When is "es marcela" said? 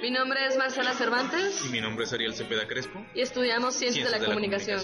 0.46-0.92